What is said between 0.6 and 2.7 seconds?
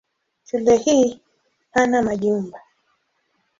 hii hana majumba.